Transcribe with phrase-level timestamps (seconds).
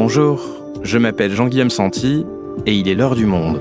[0.00, 0.40] Bonjour,
[0.84, 2.24] je m'appelle Jean-Guillaume Santi
[2.66, 3.60] et il est l'heure du monde.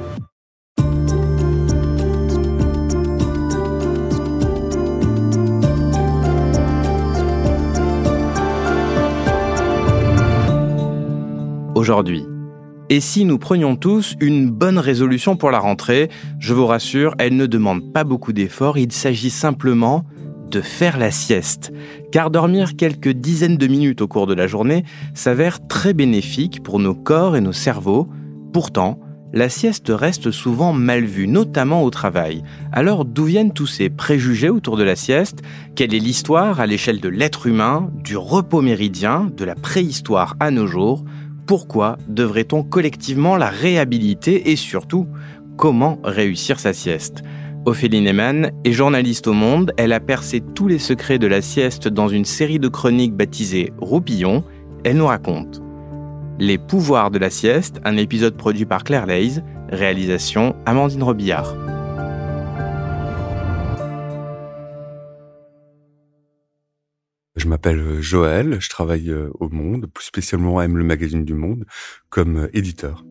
[11.74, 12.24] Aujourd'hui,
[12.90, 17.36] et si nous prenions tous une bonne résolution pour la rentrée, je vous rassure, elle
[17.36, 20.06] ne demande pas beaucoup d'efforts, il s'agit simplement
[20.50, 21.72] de faire la sieste.
[22.12, 26.80] Car dormir quelques dizaines de minutes au cours de la journée s'avère très bénéfique pour
[26.80, 28.08] nos corps et nos cerveaux.
[28.54, 29.00] Pourtant,
[29.34, 32.44] la sieste reste souvent mal vue, notamment au travail.
[32.72, 35.42] Alors d'où viennent tous ces préjugés autour de la sieste?
[35.76, 40.50] Quelle est l'histoire à l'échelle de l'être humain, du repos méridien, de la préhistoire à
[40.50, 41.04] nos jours?
[41.46, 45.08] Pourquoi devrait-on collectivement la réhabiliter et surtout,
[45.58, 47.22] comment réussir sa sieste?
[47.68, 49.74] Ophélie Neyman est journaliste au Monde.
[49.76, 53.74] Elle a percé tous les secrets de la sieste dans une série de chroniques baptisée
[53.80, 54.46] Roupillon.
[54.86, 55.62] Elle nous raconte
[56.40, 61.58] Les pouvoirs de la sieste, un épisode produit par Claire Leys, réalisation Amandine Robillard.
[67.36, 71.26] Je m'appelle euh, Joël, je travaille euh, au Monde, plus spécialement à M le magazine
[71.26, 71.66] du Monde,
[72.10, 73.04] comme euh, éditeur.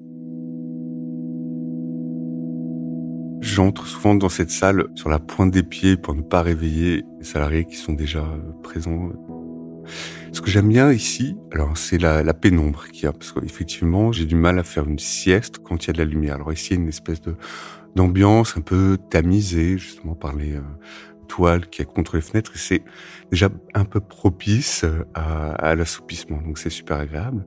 [3.41, 7.25] J'entre souvent dans cette salle sur la pointe des pieds pour ne pas réveiller les
[7.25, 8.25] salariés qui sont déjà
[8.63, 9.11] présents.
[10.33, 14.25] Ce que j'aime bien ici, alors c'est la, pénombre qu'il y a, parce qu'effectivement j'ai
[14.25, 16.37] du mal à faire une sieste quand il y a de la lumière.
[16.37, 17.21] Alors ici il y a une espèce
[17.95, 20.59] d'ambiance un peu tamisée justement par les
[21.27, 22.83] toile qui est contre les fenêtres et c'est
[23.31, 26.41] déjà un peu propice euh, à, l'assoupissement.
[26.41, 27.45] Donc c'est super agréable.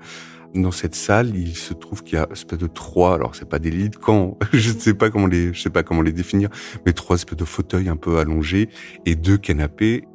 [0.55, 3.59] Dans cette salle, il se trouve qu'il y a espèce de trois, alors c'est pas
[3.59, 6.11] des lits de camp, je ne sais pas comment les, je sais pas comment les
[6.11, 6.49] définir,
[6.85, 8.69] mais trois espèces de fauteuils un peu allongés
[9.05, 10.05] et deux canapés.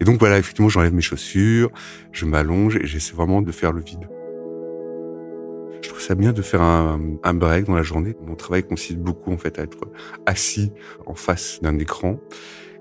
[0.00, 1.70] Et donc voilà, effectivement, j'enlève mes chaussures,
[2.12, 4.08] je m'allonge et j'essaie vraiment de faire le vide.
[5.82, 8.16] Je trouve ça bien de faire un, un break dans la journée.
[8.26, 9.90] Mon travail consiste beaucoup en fait à être
[10.24, 10.72] assis
[11.06, 12.18] en face d'un écran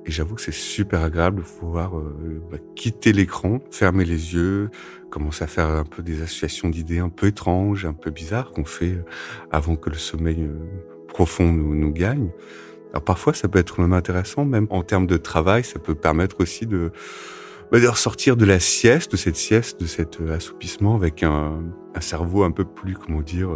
[0.05, 4.69] et j'avoue que c'est super agréable de pouvoir euh, bah, quitter l'écran, fermer les yeux,
[5.09, 8.65] commencer à faire un peu des associations d'idées un peu étranges, un peu bizarres qu'on
[8.65, 9.05] fait euh,
[9.51, 10.59] avant que le sommeil euh,
[11.07, 12.29] profond nous, nous gagne.
[12.91, 16.39] Alors parfois, ça peut être même intéressant, même en termes de travail, ça peut permettre
[16.39, 16.91] aussi de,
[17.71, 21.63] bah, de ressortir de la sieste, de cette sieste, de cet assoupissement avec un,
[21.95, 23.49] un cerveau un peu plus, comment dire,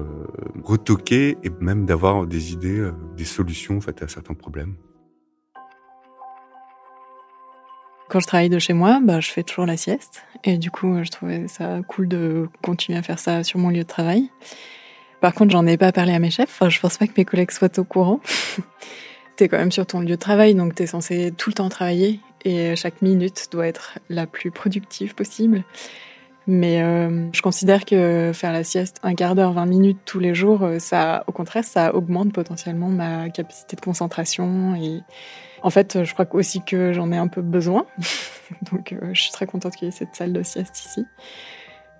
[0.63, 4.73] retoqué et même d'avoir des idées, des solutions en fait, à certains problèmes.
[8.09, 10.23] Quand je travaille de chez moi, bah, je fais toujours la sieste.
[10.43, 13.83] Et du coup, je trouvais ça cool de continuer à faire ça sur mon lieu
[13.83, 14.29] de travail.
[15.21, 16.49] Par contre, j'en ai pas parlé à mes chefs.
[16.49, 18.19] Enfin, je pense pas que mes collègues soient au courant.
[19.35, 22.19] t'es quand même sur ton lieu de travail, donc t'es censé tout le temps travailler.
[22.45, 25.63] Et chaque minute doit être la plus productive possible.
[26.47, 30.33] Mais euh, je considère que faire la sieste un quart d'heure, 20 minutes tous les
[30.33, 35.01] jours, euh, ça, au contraire, ça augmente potentiellement ma capacité de concentration et
[35.61, 37.85] en fait, je crois aussi que j'en ai un peu besoin.
[38.71, 41.05] Donc, euh, je suis très contente qu'il y ait cette salle de sieste ici.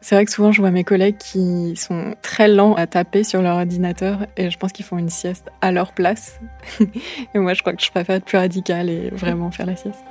[0.01, 3.41] C'est vrai que souvent, je vois mes collègues qui sont très lents à taper sur
[3.41, 6.39] leur ordinateur et je pense qu'ils font une sieste à leur place.
[7.33, 10.03] et moi, je crois que je préfère être plus radicale et vraiment faire la sieste.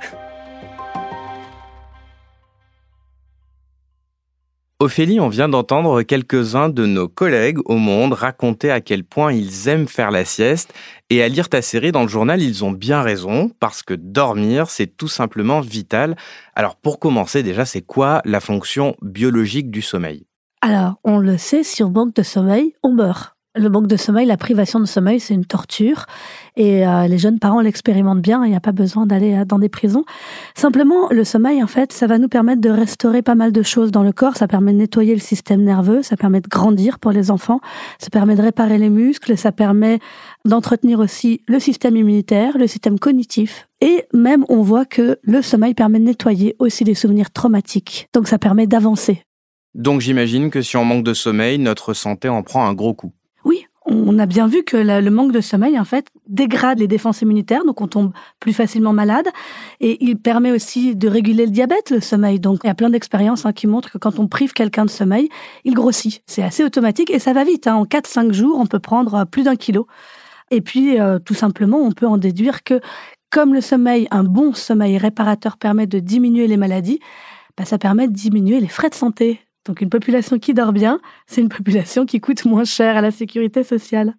[4.81, 9.67] Ophélie, on vient d'entendre quelques-uns de nos collègues au monde raconter à quel point ils
[9.67, 10.73] aiment faire la sieste.
[11.09, 14.69] Et à lire ta série dans le journal, ils ont bien raison, parce que dormir,
[14.69, 16.15] c'est tout simplement vital.
[16.55, 20.27] Alors pour commencer, déjà, c'est quoi la fonction biologique du sommeil?
[20.61, 23.35] Alors, on le sait, si on manque de sommeil, on meurt.
[23.59, 26.05] Le manque de sommeil, la privation de sommeil, c'est une torture.
[26.55, 28.45] Et euh, les jeunes parents l'expérimentent bien.
[28.45, 30.05] Il n'y a pas besoin d'aller euh, dans des prisons.
[30.55, 33.91] Simplement, le sommeil, en fait, ça va nous permettre de restaurer pas mal de choses
[33.91, 34.37] dans le corps.
[34.37, 36.03] Ça permet de nettoyer le système nerveux.
[36.03, 37.59] Ça permet de grandir pour les enfants.
[37.97, 39.37] Ça permet de réparer les muscles.
[39.37, 39.99] Ça permet
[40.45, 43.67] d'entretenir aussi le système immunitaire, le système cognitif.
[43.81, 48.07] Et même, on voit que le sommeil permet de nettoyer aussi les souvenirs traumatiques.
[48.13, 49.21] Donc, ça permet d'avancer.
[49.75, 53.11] Donc, j'imagine que si on manque de sommeil, notre santé en prend un gros coup
[53.89, 57.65] on a bien vu que le manque de sommeil, en fait, dégrade les défenses immunitaires,
[57.65, 59.27] donc on tombe plus facilement malade.
[59.79, 62.39] Et il permet aussi de réguler le diabète, le sommeil.
[62.39, 64.89] Donc il y a plein d'expériences hein, qui montrent que quand on prive quelqu'un de
[64.89, 65.29] sommeil,
[65.65, 66.21] il grossit.
[66.27, 67.67] C'est assez automatique et ça va vite.
[67.67, 67.75] Hein.
[67.75, 69.87] En 4-5 jours, on peut prendre euh, plus d'un kilo.
[70.51, 72.79] Et puis, euh, tout simplement, on peut en déduire que
[73.31, 76.99] comme le sommeil, un bon sommeil réparateur permet de diminuer les maladies,
[77.57, 79.39] bah, ça permet de diminuer les frais de santé.
[79.69, 83.11] Donc une population qui dort bien, c'est une population qui coûte moins cher à la
[83.11, 84.15] sécurité sociale.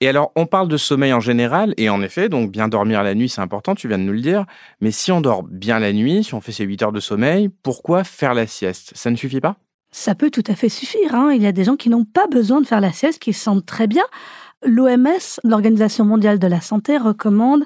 [0.00, 3.16] Et alors, on parle de sommeil en général, et en effet, donc bien dormir la
[3.16, 4.46] nuit, c'est important, tu viens de nous le dire.
[4.80, 7.50] Mais si on dort bien la nuit, si on fait ses 8 heures de sommeil,
[7.64, 8.92] pourquoi faire la sieste?
[8.94, 9.56] Ça ne suffit pas?
[9.90, 11.16] Ça peut tout à fait suffire.
[11.16, 11.32] Hein.
[11.34, 13.42] Il y a des gens qui n'ont pas besoin de faire la sieste, qui se
[13.42, 14.04] sentent très bien.
[14.64, 17.64] L'OMS, l'Organisation mondiale de la santé, recommande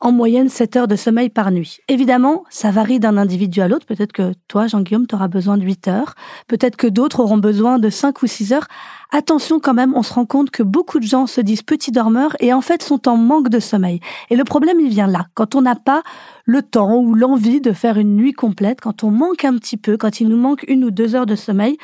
[0.00, 1.78] en moyenne 7 heures de sommeil par nuit.
[1.88, 3.86] Évidemment, ça varie d'un individu à l'autre.
[3.86, 6.14] Peut-être que toi, Jean-Guillaume, tu auras besoin de 8 heures.
[6.46, 8.68] Peut-être que d'autres auront besoin de 5 ou 6 heures.
[9.10, 12.36] Attention quand même, on se rend compte que beaucoup de gens se disent petits dormeurs
[12.40, 14.00] et en fait sont en manque de sommeil.
[14.30, 15.26] Et le problème, il vient là.
[15.34, 16.02] Quand on n'a pas
[16.44, 19.96] le temps ou l'envie de faire une nuit complète, quand on manque un petit peu,
[19.96, 21.78] quand il nous manque une ou deux heures de sommeil,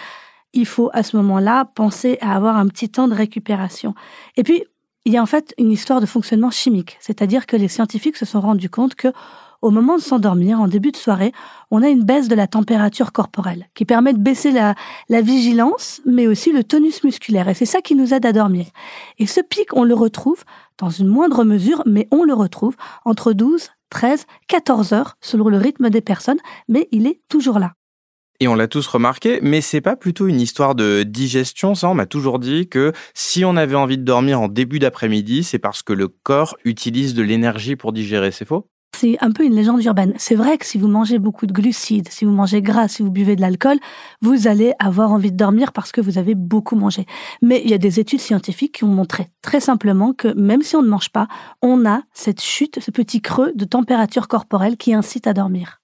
[0.52, 3.94] il faut à ce moment-là penser à avoir un petit temps de récupération.
[4.36, 4.64] Et puis,
[5.04, 8.24] il y a en fait une histoire de fonctionnement chimique, c'est-à-dire que les scientifiques se
[8.24, 9.08] sont rendus compte que
[9.62, 11.32] au moment de s'endormir, en début de soirée,
[11.70, 14.74] on a une baisse de la température corporelle qui permet de baisser la,
[15.08, 17.48] la vigilance, mais aussi le tonus musculaire.
[17.48, 18.66] Et c'est ça qui nous aide à dormir.
[19.20, 20.42] Et ce pic, on le retrouve
[20.78, 22.74] dans une moindre mesure, mais on le retrouve
[23.04, 27.74] entre 12, 13, 14 heures selon le rythme des personnes, mais il est toujours là.
[28.42, 31.94] Et on l'a tous remarqué, mais c'est pas plutôt une histoire de digestion, ça on
[31.94, 35.84] m'a toujours dit que si on avait envie de dormir en début d'après-midi, c'est parce
[35.84, 38.66] que le corps utilise de l'énergie pour digérer, c'est faux?
[38.98, 40.12] C'est un peu une légende urbaine.
[40.16, 43.12] C'est vrai que si vous mangez beaucoup de glucides, si vous mangez gras, si vous
[43.12, 43.78] buvez de l'alcool,
[44.22, 47.06] vous allez avoir envie de dormir parce que vous avez beaucoup mangé.
[47.42, 50.74] Mais il y a des études scientifiques qui ont montré très simplement que même si
[50.74, 51.28] on ne mange pas,
[51.62, 55.81] on a cette chute, ce petit creux de température corporelle qui incite à dormir.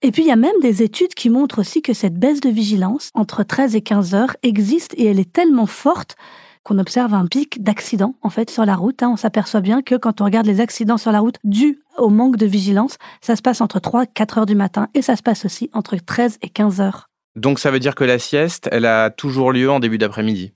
[0.00, 2.50] Et puis il y a même des études qui montrent aussi que cette baisse de
[2.50, 6.14] vigilance entre 13 et 15 heures existe et elle est tellement forte
[6.62, 9.02] qu'on observe un pic d'accidents en fait sur la route.
[9.02, 9.10] Hein.
[9.12, 12.36] On s'aperçoit bien que quand on regarde les accidents sur la route dus au manque
[12.36, 15.22] de vigilance, ça se passe entre 3 et 4 heures du matin et ça se
[15.22, 17.08] passe aussi entre 13 et 15 heures.
[17.34, 20.52] Donc ça veut dire que la sieste, elle a toujours lieu en début d'après-midi?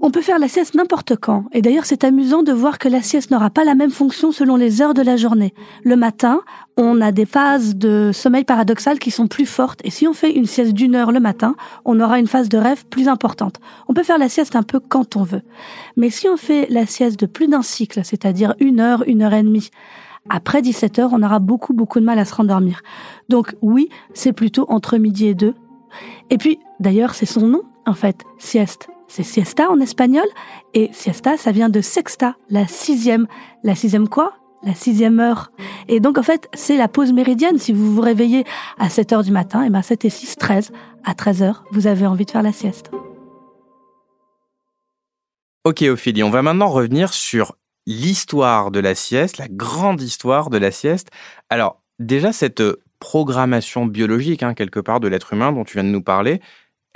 [0.00, 1.46] On peut faire la sieste n'importe quand.
[1.52, 4.56] Et d'ailleurs, c'est amusant de voir que la sieste n'aura pas la même fonction selon
[4.56, 5.54] les heures de la journée.
[5.82, 6.42] Le matin,
[6.76, 9.80] on a des phases de sommeil paradoxal qui sont plus fortes.
[9.84, 12.58] Et si on fait une sieste d'une heure le matin, on aura une phase de
[12.58, 13.60] rêve plus importante.
[13.88, 15.42] On peut faire la sieste un peu quand on veut.
[15.96, 19.34] Mais si on fait la sieste de plus d'un cycle, c'est-à-dire une heure, une heure
[19.34, 19.70] et demie,
[20.30, 22.82] après 17 heures, on aura beaucoup, beaucoup de mal à se rendormir.
[23.28, 25.54] Donc oui, c'est plutôt entre midi et deux.
[26.30, 30.26] Et puis, d'ailleurs, c'est son nom, en fait, sieste c'est siesta en espagnol,
[30.74, 33.26] et siesta, ça vient de sexta, la sixième.
[33.64, 34.34] La sixième quoi?
[34.62, 35.50] La sixième heure.
[35.88, 37.58] Et donc, en fait, c'est la pause méridienne.
[37.58, 38.44] Si vous vous réveillez
[38.78, 40.72] à 7 heures du matin, et eh ben 7 et 6, 13.
[41.04, 42.90] À 13 heures, vous avez envie de faire la sieste.
[45.64, 47.56] Ok, Ophélie, on va maintenant revenir sur
[47.86, 51.08] l'histoire de la sieste, la grande histoire de la sieste.
[51.50, 52.62] Alors, déjà, cette
[52.98, 56.40] programmation biologique, hein, quelque part, de l'être humain dont tu viens de nous parler,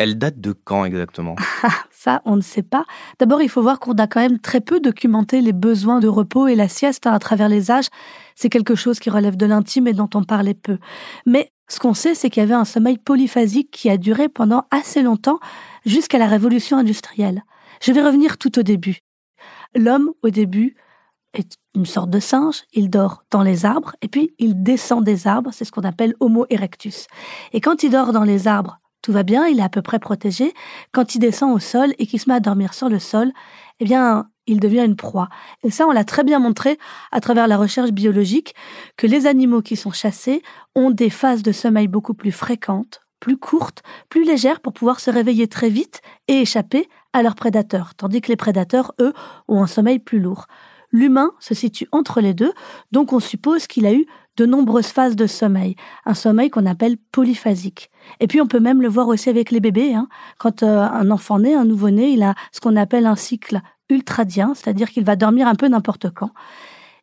[0.02, 1.36] elle date de quand exactement?
[1.90, 2.84] Ça, on ne sait pas.
[3.20, 6.48] D'abord, il faut voir qu'on a quand même très peu documenté les besoins de repos
[6.48, 7.86] et la sieste hein, à travers les âges.
[8.34, 10.78] C'est quelque chose qui relève de l'intime et dont on parlait peu.
[11.26, 14.64] Mais ce qu'on sait, c'est qu'il y avait un sommeil polyphasique qui a duré pendant
[14.70, 15.38] assez longtemps,
[15.86, 17.44] jusqu'à la révolution industrielle.
[17.80, 18.98] Je vais revenir tout au début.
[19.74, 20.76] L'homme, au début,
[21.34, 25.26] est une sorte de singe, il dort dans les arbres, et puis il descend des
[25.26, 27.06] arbres, c'est ce qu'on appelle Homo erectus.
[27.52, 29.98] Et quand il dort dans les arbres, tout va bien, il est à peu près
[29.98, 30.54] protégé.
[30.92, 33.32] Quand il descend au sol et qu'il se met à dormir sur le sol,
[33.80, 35.28] eh bien, il devient une proie.
[35.62, 36.78] Et ça, on l'a très bien montré
[37.10, 38.54] à travers la recherche biologique,
[38.96, 40.42] que les animaux qui sont chassés
[40.74, 45.10] ont des phases de sommeil beaucoup plus fréquentes, plus courtes, plus légères pour pouvoir se
[45.10, 49.12] réveiller très vite et échapper à leurs prédateurs, tandis que les prédateurs, eux,
[49.48, 50.46] ont un sommeil plus lourd.
[50.90, 52.52] L'humain se situe entre les deux,
[52.90, 56.96] donc on suppose qu'il a eu de nombreuses phases de sommeil, un sommeil qu'on appelle
[57.12, 57.90] polyphasique.
[58.20, 59.94] Et puis on peut même le voir aussi avec les bébés.
[59.94, 60.08] Hein.
[60.38, 63.60] Quand euh, un enfant naît, un nouveau-né, il a ce qu'on appelle un cycle
[63.90, 66.30] ultradien, c'est-à-dire qu'il va dormir un peu n'importe quand.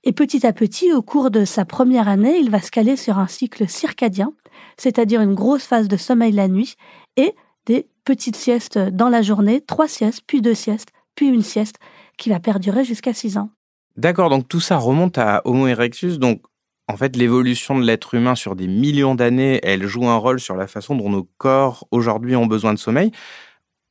[0.04, 3.20] Et petit à petit, au cours de sa première année, il va se caler sur
[3.20, 4.32] un cycle circadien,
[4.78, 6.76] c'est-à-dire une grosse phase de sommeil la nuit
[7.18, 11.76] et des petites siestes dans la journée, trois siestes, puis deux siestes, puis une sieste,
[12.18, 13.50] qui va perdurer jusqu'à six ans.
[13.98, 16.42] D'accord, donc tout ça remonte à Homo erectus, donc
[16.90, 20.56] en fait, l'évolution de l'être humain sur des millions d'années, elle joue un rôle sur
[20.56, 23.12] la façon dont nos corps aujourd'hui ont besoin de sommeil.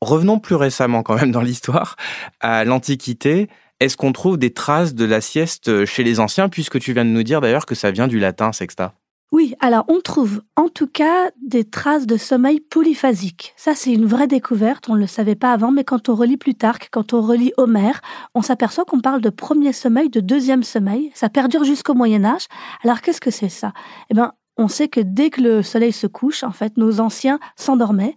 [0.00, 1.95] Revenons plus récemment quand même dans l'histoire,
[2.40, 3.49] à l'Antiquité.
[3.78, 7.11] Est-ce qu'on trouve des traces de la sieste chez les anciens, puisque tu viens de
[7.11, 8.95] nous dire d'ailleurs que ça vient du latin sexta?
[9.31, 13.53] Oui, alors on trouve en tout cas des traces de sommeil polyphasique.
[13.57, 16.39] Ça, c'est une vraie découverte, on ne le savait pas avant, mais quand on relit
[16.39, 18.01] Plutarque, quand on relit Homère,
[18.35, 21.11] on s'aperçoit qu'on parle de premier sommeil, de deuxième sommeil.
[21.15, 22.47] Ça perdure jusqu'au Moyen Âge.
[22.83, 23.75] Alors qu'est-ce que c'est ça?
[24.09, 27.39] Eh bien, on sait que dès que le soleil se couche, en fait, nos anciens
[27.55, 28.17] s'endormaient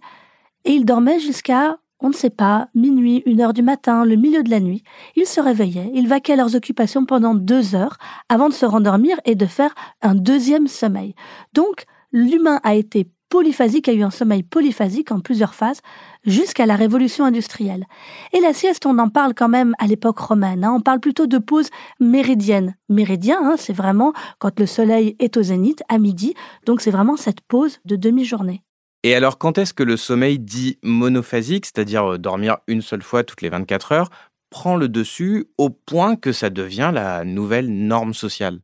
[0.64, 4.42] et ils dormaient jusqu'à on ne sait pas, minuit, une heure du matin, le milieu
[4.42, 4.82] de la nuit,
[5.16, 7.96] ils se réveillaient, ils vaquaient leurs occupations pendant deux heures
[8.28, 11.14] avant de se rendormir et de faire un deuxième sommeil.
[11.54, 15.80] Donc, l'humain a été polyphasique a eu un sommeil polyphasique en plusieurs phases
[16.26, 17.86] jusqu'à la révolution industrielle.
[18.34, 20.64] Et la sieste, on en parle quand même à l'époque romaine.
[20.64, 20.74] Hein.
[20.76, 22.76] On parle plutôt de pause méridienne.
[22.90, 26.34] Méridien, hein, c'est vraiment quand le soleil est au zénith à midi.
[26.66, 28.62] Donc c'est vraiment cette pause de demi-journée.
[29.04, 33.24] Et alors, quand est-ce que le sommeil dit monophasique, c'est-à-dire euh, dormir une seule fois
[33.24, 34.10] toutes les 24 heures,
[34.50, 38.60] prend le dessus au point que ça devient la nouvelle norme sociale?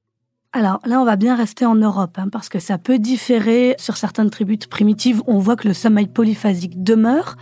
[0.52, 3.96] Alors là, on va bien rester en Europe, hein, parce que ça peut différer sur
[3.96, 5.22] certaines tribus primitives.
[5.26, 7.36] On voit que le sommeil polyphasique demeure.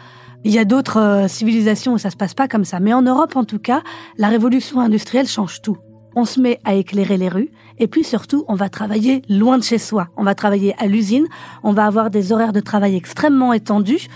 [0.44, 2.80] Il y a d'autres euh, civilisations où ça se passe pas comme ça.
[2.80, 3.82] Mais en Europe, en tout cas,
[4.16, 5.76] la révolution industrielle change tout.
[6.18, 9.62] On se met à éclairer les rues, et puis surtout, on va travailler loin de
[9.62, 10.08] chez soi.
[10.16, 11.26] On va travailler à l'usine,
[11.62, 14.08] on va avoir des horaires de travail extrêmement étendus,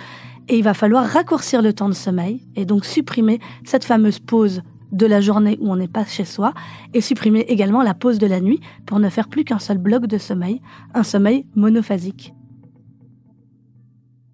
[0.48, 4.62] et il va falloir raccourcir le temps de sommeil, et donc supprimer cette fameuse pause
[4.92, 6.52] de la journée où on n'est pas chez soi
[6.94, 10.06] et supprimer également la pause de la nuit pour ne faire plus qu'un seul bloc
[10.06, 10.60] de sommeil,
[10.94, 12.34] un sommeil monophasique.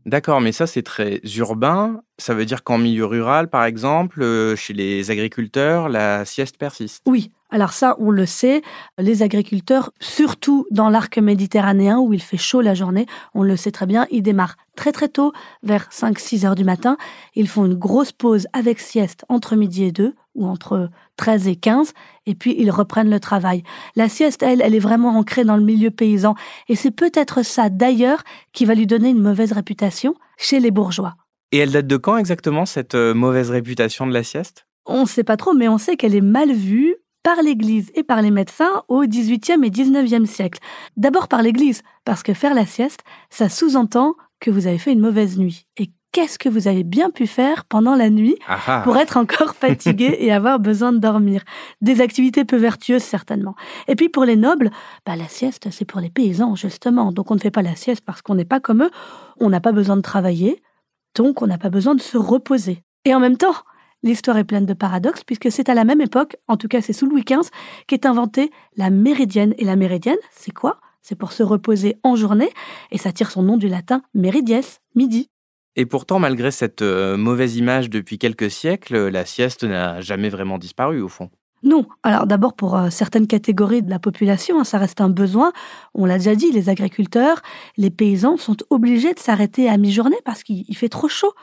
[0.06, 2.00] D'accord, mais ça c'est très urbain.
[2.16, 7.02] Ça veut dire qu'en milieu rural, par exemple, euh, chez les agriculteurs, la sieste persiste.
[7.06, 8.62] Oui, alors ça, on le sait,
[8.98, 13.70] les agriculteurs, surtout dans l'arc méditerranéen où il fait chaud la journée, on le sait
[13.70, 16.96] très bien, ils démarrent très très tôt, vers 5-6 heures du matin.
[17.34, 21.56] Ils font une grosse pause avec sieste entre midi et 2 ou entre 13 et
[21.56, 21.92] 15,
[22.26, 23.62] et puis ils reprennent le travail.
[23.94, 26.34] La sieste, elle, elle est vraiment ancrée dans le milieu paysan,
[26.68, 28.22] et c'est peut-être ça d'ailleurs
[28.52, 31.14] qui va lui donner une mauvaise réputation chez les bourgeois.
[31.52, 34.66] Et elle date de quand exactement, cette euh, mauvaise réputation de la sieste?
[34.84, 38.04] On ne sait pas trop, mais on sait qu'elle est mal vue par l'Église et
[38.04, 40.60] par les médecins au XVIIIe et XIXe siècle.
[40.96, 45.00] D'abord par l'Église, parce que faire la sieste, ça sous-entend que vous avez fait une
[45.00, 45.66] mauvaise nuit.
[45.76, 48.36] Et qu'est-ce que vous avez bien pu faire pendant la nuit
[48.84, 51.42] pour être encore fatigué et avoir besoin de dormir?
[51.80, 53.56] Des activités peu vertueuses certainement.
[53.88, 54.70] Et puis pour les nobles,
[55.04, 57.10] bah la sieste c'est pour les paysans justement.
[57.10, 58.90] Donc on ne fait pas la sieste parce qu'on n'est pas comme eux,
[59.40, 60.62] on n'a pas besoin de travailler,
[61.16, 62.84] donc on n'a pas besoin de se reposer.
[63.04, 63.56] Et en même temps,
[64.06, 66.92] l'histoire est pleine de paradoxes puisque c'est à la même époque, en tout cas c'est
[66.92, 67.50] sous Louis XV,
[67.86, 69.54] qu'est inventée la méridienne.
[69.58, 70.80] Et la méridienne, c'est quoi?
[71.02, 72.50] C'est pour se reposer en journée
[72.90, 75.28] et ça tire son nom du latin meridies, midi.
[75.76, 80.56] Et pourtant, malgré cette euh, mauvaise image depuis quelques siècles, la sieste n'a jamais vraiment
[80.56, 81.30] disparu au fond.
[81.66, 81.84] Non.
[82.04, 85.52] Alors d'abord pour euh, certaines catégories de la population, hein, ça reste un besoin.
[85.94, 87.42] On l'a déjà dit, les agriculteurs,
[87.76, 91.34] les paysans sont obligés de s'arrêter à mi-journée parce qu'il fait trop chaud.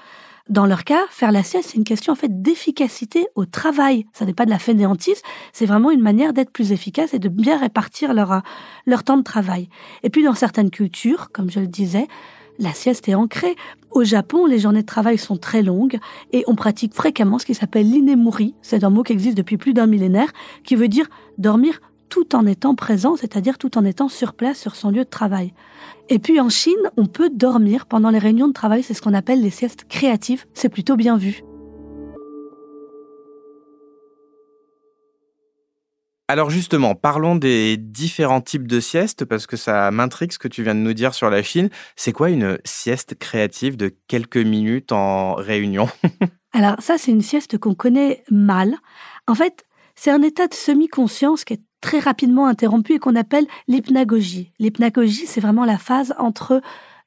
[0.48, 4.06] Dans leur cas, faire la sieste, c'est une question en fait d'efficacité au travail.
[4.14, 7.28] Ça n'est pas de la fainéantise, c'est vraiment une manière d'être plus efficace et de
[7.28, 8.40] bien répartir leur, euh,
[8.86, 9.68] leur temps de travail.
[10.04, 12.08] Et puis dans certaines cultures, comme je le disais,
[12.60, 13.56] la sieste est ancrée.
[13.92, 16.00] Au Japon, les journées de travail sont très longues
[16.32, 18.56] et on pratique fréquemment ce qui s'appelle l'inemuri.
[18.62, 20.32] C'est un mot qui existe depuis plus d'un millénaire,
[20.64, 21.80] qui veut dire dormir
[22.10, 25.54] tout en étant présent, c'est-à-dire tout en étant sur place sur son lieu de travail.
[26.10, 29.14] Et puis en Chine, on peut dormir pendant les réunions de travail, c'est ce qu'on
[29.14, 31.44] appelle les siestes créatives, c'est plutôt bien vu.
[36.30, 40.64] Alors justement, parlons des différents types de siestes parce que ça m'intrigue ce que tu
[40.64, 41.70] viens de nous dire sur la Chine.
[41.96, 45.90] C'est quoi une sieste créative de quelques minutes en réunion?
[46.54, 48.76] Alors ça, c'est une sieste qu'on connaît mal.
[49.28, 49.66] En fait,
[49.96, 54.54] c'est un état de semi-conscience qui est très rapidement interrompu et qu'on appelle l'hypnagogie.
[54.60, 56.62] L'hypnagogie, c'est vraiment la phase entre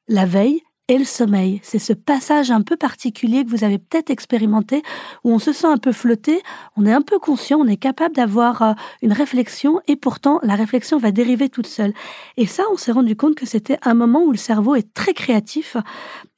[0.07, 1.59] la veille et le sommeil.
[1.63, 4.83] C'est ce passage un peu particulier que vous avez peut-être expérimenté,
[5.23, 6.41] où on se sent un peu flotté,
[6.75, 10.55] on est un peu conscient, on est capable d'avoir euh, une réflexion, et pourtant la
[10.55, 11.93] réflexion va dériver toute seule.
[12.37, 15.13] Et ça, on s'est rendu compte que c'était un moment où le cerveau est très
[15.13, 15.77] créatif,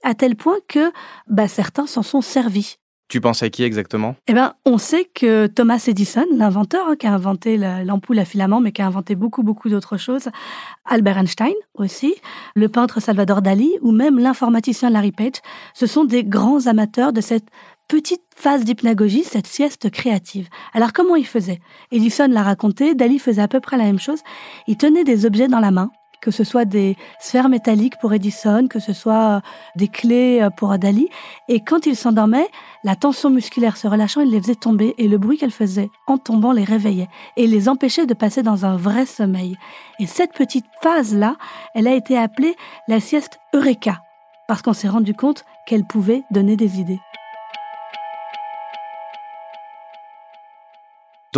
[0.04, 0.92] à tel point que
[1.28, 2.78] bah, certains s'en sont servis.
[3.10, 4.16] Tu penses à qui exactement?
[4.28, 8.62] Eh bien, on sait que Thomas Edison, l'inventeur hein, qui a inventé l'ampoule à filament,
[8.62, 10.30] mais qui a inventé beaucoup, beaucoup d'autres choses,
[10.86, 12.14] Albert Einstein aussi,
[12.54, 15.42] le peintre Salvador Dali, ou même l'informaticien Larry Page,
[15.74, 17.48] ce sont des grands amateurs de cette
[17.88, 20.48] petite phase d'hypnagogie, cette sieste créative.
[20.74, 21.60] Alors comment il faisait
[21.92, 24.20] Edison l'a raconté, Dali faisait à peu près la même chose.
[24.68, 25.90] Il tenait des objets dans la main,
[26.22, 29.40] que ce soit des sphères métalliques pour Edison, que ce soit euh,
[29.76, 31.10] des clés euh, pour Dali.
[31.48, 32.48] Et quand il s'endormait,
[32.84, 36.18] la tension musculaire se relâchant, il les faisait tomber et le bruit qu'elle faisait en
[36.18, 39.58] tombant les réveillait et les empêchait de passer dans un vrai sommeil.
[40.00, 41.36] Et cette petite phase-là,
[41.76, 42.56] elle a été appelée
[42.88, 44.02] la sieste Eureka
[44.48, 47.00] parce qu'on s'est rendu compte qu'elle pouvait donner des idées.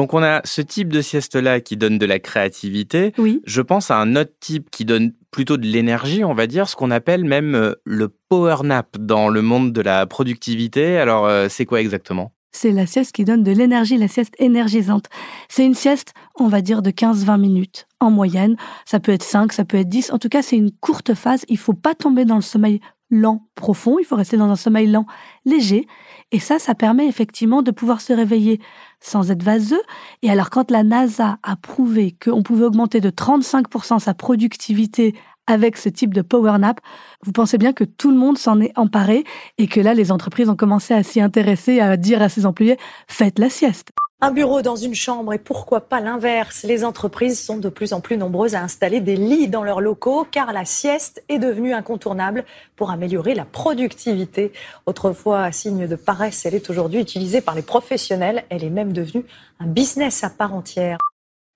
[0.02, 3.14] Donc on a ce type de sieste-là qui donne de la créativité.
[3.20, 3.40] Oui.
[3.46, 6.76] Je pense à un autre type qui donne plutôt de l'énergie, on va dire, ce
[6.76, 10.98] qu'on appelle même euh, le power nap dans le monde de la productivité.
[10.98, 12.34] Alors euh, c'est quoi exactement?
[12.52, 15.06] C'est la sieste qui donne de l'énergie, la sieste énergisante.
[15.50, 18.56] C'est une sieste, on va dire, de 15-20 minutes en moyenne.
[18.86, 20.14] Ça peut être 5, ça peut être 10.
[20.14, 21.46] En tout cas, c'est une courte phase.
[21.48, 22.82] Il faut pas tomber dans le sommeil
[23.12, 23.98] lent profond.
[24.00, 25.06] Il faut rester dans un sommeil lent
[25.46, 25.86] léger.
[26.32, 28.60] Et ça, ça permet effectivement de pouvoir se réveiller
[29.00, 29.82] sans être vaseux.
[30.22, 35.14] Et alors, quand la NASA a prouvé qu'on pouvait augmenter de 35% sa productivité
[35.48, 36.80] avec ce type de power nap,
[37.24, 39.26] vous pensez bien que tout le monde s'en est emparé
[39.58, 42.78] et que là, les entreprises ont commencé à s'y intéresser, à dire à ses employés,
[43.08, 43.90] faites la sieste.
[44.24, 46.62] Un bureau dans une chambre et pourquoi pas l'inverse?
[46.62, 50.28] Les entreprises sont de plus en plus nombreuses à installer des lits dans leurs locaux
[50.30, 54.54] car la sieste est devenue incontournable pour améliorer la productivité.
[54.86, 58.44] Autrefois signe de paresse, elle est aujourd'hui utilisée par les professionnels.
[58.50, 59.26] Elle est même devenue
[59.60, 61.00] un business à part entière.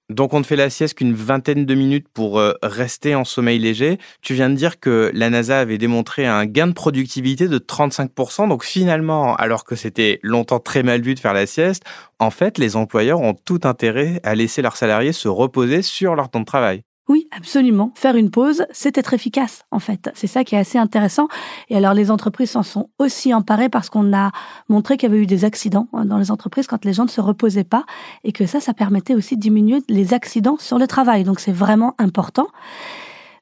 [0.09, 3.57] Donc on ne fait la sieste qu'une vingtaine de minutes pour euh, rester en sommeil
[3.57, 3.97] léger.
[4.21, 8.47] Tu viens de dire que la NASA avait démontré un gain de productivité de 35%.
[8.47, 11.83] Donc finalement, alors que c'était longtemps très mal vu de faire la sieste,
[12.19, 16.29] en fait, les employeurs ont tout intérêt à laisser leurs salariés se reposer sur leur
[16.29, 16.83] temps de travail.
[17.07, 17.91] Oui, absolument.
[17.93, 20.09] Faire une pause, c'est être efficace, en fait.
[20.15, 21.27] C'est ça qui est assez intéressant.
[21.69, 24.31] Et alors, les entreprises s'en sont aussi emparées parce qu'on a
[24.69, 27.09] montré qu'il y avait eu des accidents hein, dans les entreprises quand les gens ne
[27.09, 27.85] se reposaient pas
[28.24, 31.24] et que ça, ça permettait aussi de diminuer les accidents sur le travail.
[31.24, 32.47] Donc, c'est vraiment important.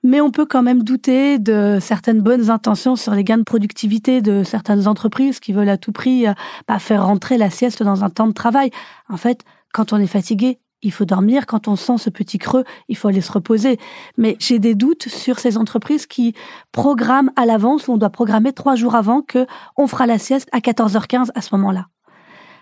[0.04, 4.22] Mais on peut quand même douter de certaines bonnes intentions sur les gains de productivité
[4.22, 6.34] de certaines entreprises qui veulent à tout prix euh,
[6.68, 8.72] bah, faire rentrer la sieste dans un temps de travail.
[9.08, 11.46] En fait, quand on est fatigué, il faut dormir.
[11.46, 13.80] Quand on sent ce petit creux, il faut aller se reposer.
[14.18, 16.34] Mais j'ai des doutes sur ces entreprises qui
[16.72, 19.46] programment à l'avance, ou on doit programmer trois jours avant que
[19.78, 21.88] on fera la sieste à 14h15 à ce moment-là.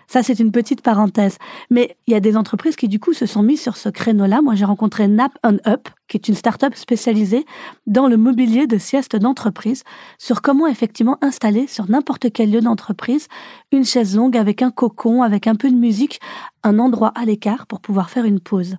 [0.06, 1.38] Ça, c'est une petite parenthèse.
[1.70, 4.42] Mais il y a des entreprises qui, du coup, se sont mises sur ce créneau-là.
[4.42, 7.44] Moi, j'ai rencontré Nap on Up, qui est une start-up spécialisée
[7.86, 9.84] dans le mobilier de sieste d'entreprise,
[10.18, 13.28] sur comment effectivement installer sur n'importe quel lieu d'entreprise
[13.72, 16.20] une chaise longue avec un cocon, avec un peu de musique,
[16.62, 18.76] un endroit à l'écart pour pouvoir faire une pause.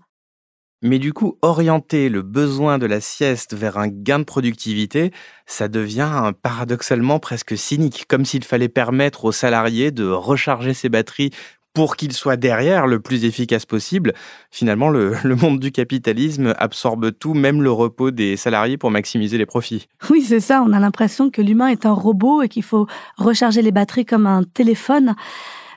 [0.83, 5.11] Mais du coup, orienter le besoin de la sieste vers un gain de productivité,
[5.45, 11.31] ça devient paradoxalement presque cynique, comme s'il fallait permettre aux salariés de recharger ses batteries
[11.73, 14.13] pour qu'ils soient derrière le plus efficace possible.
[14.51, 19.45] Finalement, le, monde du capitalisme absorbe tout, même le repos des salariés pour maximiser les
[19.45, 19.87] profits.
[20.09, 20.63] Oui, c'est ça.
[20.67, 24.27] On a l'impression que l'humain est un robot et qu'il faut recharger les batteries comme
[24.27, 25.15] un téléphone.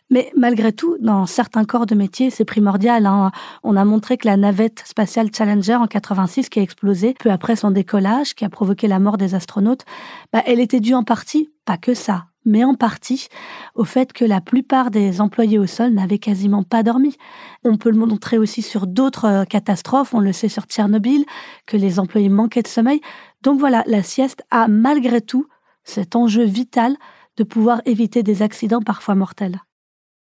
[0.09, 3.07] Mais malgré tout, dans certains corps de métier, c'est primordial.
[3.07, 3.33] Hein.
[3.65, 7.57] On a montré que la navette spatiale Challenger en 86, qui a explosé peu après
[7.57, 9.85] son décollage, qui a provoqué la mort des astronautes,
[10.33, 13.27] bah, elle était due en partie, pas que ça, mais en partie
[13.75, 17.17] au fait que la plupart des employés au sol n'avaient quasiment pas dormi.
[17.65, 21.25] On peut le montrer aussi sur d'autres euh, catastrophes, on le sait sur Tchernobyl,
[21.67, 23.01] que les employés manquaient de sommeil.
[23.43, 25.49] Donc voilà, la sieste a malgré tout
[25.83, 26.97] cet enjeu vital
[27.37, 29.61] de pouvoir éviter des accidents parfois mortels.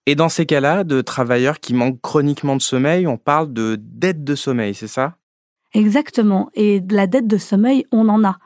[0.07, 4.23] Et dans ces cas-là, de travailleurs qui manquent chroniquement de sommeil, on parle de dette
[4.23, 5.17] de sommeil, c'est ça?
[5.73, 6.51] Exactement.
[6.55, 8.37] Et de la dette de sommeil, on en a.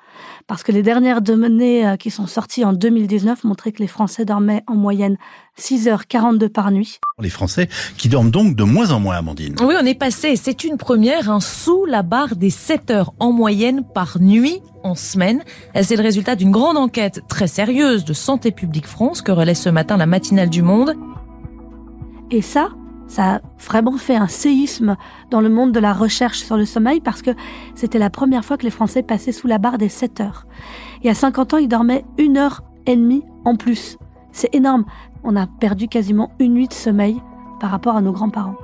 [0.47, 4.25] Parce que les dernières données euh, qui sont sorties en 2019 montraient que les Français
[4.25, 5.19] dormaient en moyenne
[5.59, 6.99] 6h42 par nuit.
[7.21, 7.69] Les Français
[7.99, 9.57] qui dorment donc de moins en moins, Amandine.
[9.61, 13.33] Oui, on est passé, c'est une première, hein, sous la barre des 7 heures en
[13.33, 15.43] moyenne par nuit en semaine.
[15.83, 19.69] C'est le résultat d'une grande enquête très sérieuse de Santé publique France que relaie ce
[19.69, 20.95] matin la matinale du Monde.
[22.31, 22.71] Et ça,
[23.07, 24.97] ça a vraiment fait un séisme
[25.31, 27.31] dans le monde de la recherche sur le sommeil parce que
[27.75, 30.47] c'était la première fois que les Français passaient sous la barre des 7 heures.
[31.03, 33.97] Y a 50 ans, ils dormaient une heure et demie en plus.
[34.33, 34.85] C'est énorme.
[35.25, 37.21] On a perdu quasiment une nuit de sommeil
[37.61, 38.57] par rapport à nos grands-parents.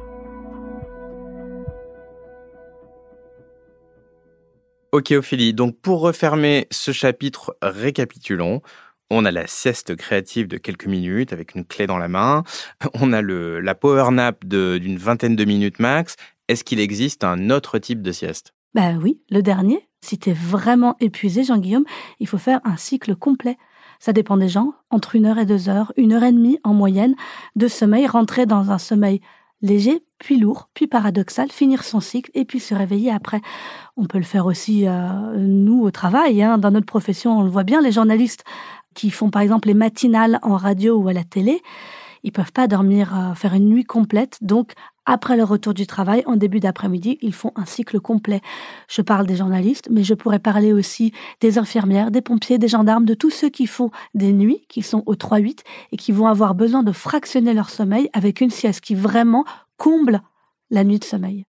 [4.93, 8.63] Ok Ophélie, donc pour refermer ce chapitre, récapitulons.
[9.11, 12.43] On a la sieste créative de quelques minutes avec une clé dans la main.
[12.95, 16.17] On a le, la power nap d'une vingtaine de minutes max.
[16.49, 18.55] Est-ce qu'il existe un autre type de sieste?
[18.75, 19.89] Ben oui, le dernier.
[20.01, 21.85] Si tu es vraiment épuisé, Jean-Guillaume,
[22.19, 23.57] il faut faire un cycle complet.
[24.01, 26.75] Ça dépend des gens, entre une heure et deux heures, une heure et demie en
[26.75, 27.15] moyenne
[27.57, 29.21] de sommeil, rentrer dans un sommeil
[29.65, 33.41] léger, puis lourd, puis paradoxal, finir son cycle et puis se réveiller après.
[33.97, 36.43] On peut le faire aussi, euh, nous, au travail.
[36.43, 36.59] Hein.
[36.59, 38.45] Dans notre profession, on le voit bien, les journalistes
[38.95, 41.63] qui font par exemple les matinales en radio ou à la télé,
[42.25, 44.39] ils peuvent pas dormir, euh, faire une nuit complète.
[44.41, 44.73] Donc,
[45.07, 48.41] après le retour du travail, en début d'après-midi, ils font un cycle complet.
[48.89, 53.05] Je parle des journalistes, mais je pourrais parler aussi des infirmières, des pompiers, des gendarmes,
[53.05, 55.61] de tous ceux qui font des nuits, qui sont au 3-8
[55.93, 59.45] et qui vont avoir besoin de fractionner leur sommeil avec une sieste qui vraiment
[59.77, 60.23] comble
[60.71, 61.45] la nuit de sommeil.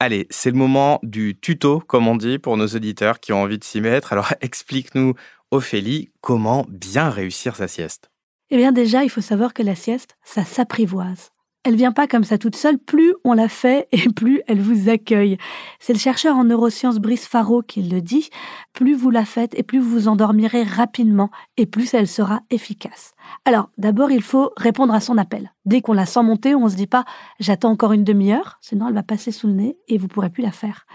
[0.00, 3.58] Allez, c'est le moment du tuto, comme on dit, pour nos auditeurs qui ont envie
[3.58, 4.12] de s'y mettre.
[4.12, 5.14] Alors explique-nous
[5.52, 8.10] Ophélie, comment bien réussir sa sieste
[8.50, 11.30] Eh bien déjà, il faut savoir que la sieste, ça s'apprivoise.
[11.62, 14.88] Elle vient pas comme ça toute seule, plus on la fait et plus elle vous
[14.88, 15.36] accueille.
[15.78, 18.30] C'est le chercheur en neurosciences Brice Faro qui le dit.
[18.72, 23.12] Plus vous la faites et plus vous vous endormirez rapidement et plus elle sera efficace.
[23.44, 25.52] Alors, d'abord, il faut répondre à son appel.
[25.66, 27.04] Dès qu'on la sent monter, on se dit pas
[27.38, 30.42] j'attends encore une demi-heure, sinon elle va passer sous le nez et vous pourrez plus
[30.42, 30.86] la faire.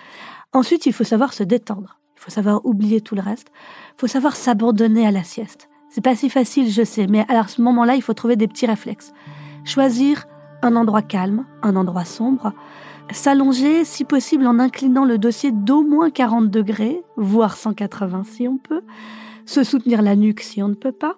[0.52, 2.00] Ensuite, il faut savoir se détendre.
[2.18, 3.50] Il faut savoir oublier tout le reste.
[3.98, 5.70] Il faut savoir s'abandonner à la sieste.
[5.90, 8.66] C'est pas si facile, je sais, mais à ce moment-là, il faut trouver des petits
[8.66, 9.14] réflexes.
[9.64, 10.26] Choisir
[10.62, 12.54] un endroit calme, un endroit sombre,
[13.12, 18.58] s'allonger si possible en inclinant le dossier d'au moins 40 degrés, voire 180 si on
[18.58, 18.82] peut,
[19.46, 21.18] se soutenir la nuque si on ne peut pas.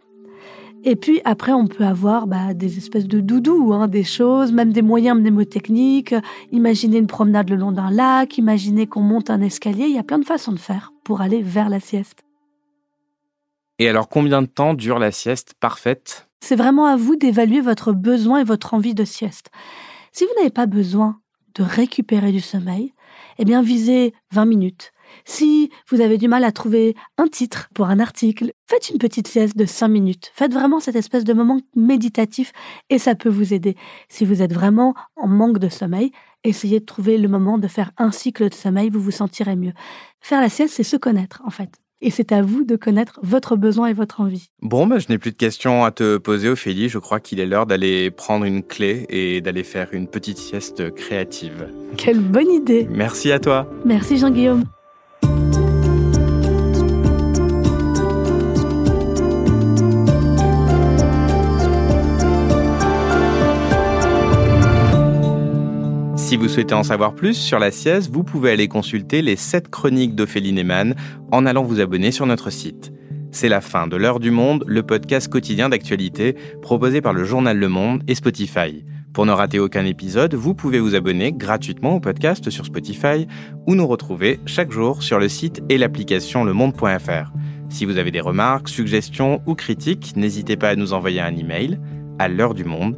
[0.84, 4.72] Et puis après, on peut avoir bah, des espèces de doudous, hein, des choses, même
[4.72, 6.16] des moyens mnémotechniques.
[6.52, 9.86] Imaginer une promenade le long d'un lac, imaginer qu'on monte un escalier.
[9.88, 12.27] Il y a plein de façons de faire pour aller vers la sieste.
[13.80, 16.28] Et alors, combien de temps dure la sieste parfaite?
[16.40, 19.50] C'est vraiment à vous d'évaluer votre besoin et votre envie de sieste.
[20.12, 21.20] Si vous n'avez pas besoin
[21.56, 22.94] de récupérer du sommeil,
[23.38, 24.94] eh bien visez 20 minutes.
[25.26, 29.28] Si vous avez du mal à trouver un titre pour un article, faites une petite
[29.28, 30.32] sieste de 5 minutes.
[30.34, 32.52] Faites vraiment cette espèce de moment méditatif
[32.90, 33.76] et ça peut vous aider.
[34.10, 36.12] Si vous êtes vraiment en manque de sommeil,
[36.44, 39.74] essayez de trouver le moment de faire un cycle de sommeil, vous vous sentirez mieux.
[40.20, 41.72] Faire la sieste, c'est se connaître en fait.
[42.02, 44.50] Et c'est à vous de connaître votre besoin et votre envie.
[44.62, 46.90] Bon, bah, je n'ai plus de questions à te poser, Ophélie.
[46.90, 50.94] Je crois qu'il est l'heure d'aller prendre une clé et d'aller faire une petite sieste
[50.94, 51.68] créative.
[51.98, 54.64] Quelle bonne idée Merci à toi Merci Jean-Guillaume
[66.28, 69.70] Si vous souhaitez en savoir plus sur la sieste, vous pouvez aller consulter les 7
[69.70, 70.94] chroniques d'Ophélie Neyman
[71.32, 72.92] en allant vous abonner sur notre site.
[73.32, 77.58] C'est la fin de L'heure du monde, le podcast quotidien d'actualité proposé par le journal
[77.58, 78.84] Le Monde et Spotify.
[79.14, 83.26] Pour ne rater aucun épisode, vous pouvez vous abonner gratuitement au podcast sur Spotify
[83.66, 87.32] ou nous retrouver chaque jour sur le site et l'application lemonde.fr.
[87.70, 91.80] Si vous avez des remarques, suggestions ou critiques, n'hésitez pas à nous envoyer un email
[92.20, 92.98] à l'heure du monde